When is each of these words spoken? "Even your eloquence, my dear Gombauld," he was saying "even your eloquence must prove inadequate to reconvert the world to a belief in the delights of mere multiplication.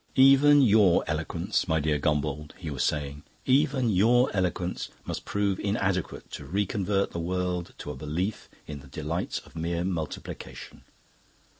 "Even 0.15 0.63
your 0.63 1.03
eloquence, 1.05 1.67
my 1.67 1.79
dear 1.79 1.99
Gombauld," 1.99 2.55
he 2.57 2.71
was 2.71 2.83
saying 2.83 3.21
"even 3.45 3.87
your 3.87 4.31
eloquence 4.35 4.89
must 5.05 5.25
prove 5.25 5.59
inadequate 5.59 6.31
to 6.31 6.43
reconvert 6.43 7.11
the 7.11 7.19
world 7.19 7.75
to 7.77 7.91
a 7.91 7.95
belief 7.95 8.49
in 8.65 8.79
the 8.79 8.87
delights 8.87 9.37
of 9.45 9.55
mere 9.55 9.83
multiplication. 9.83 10.85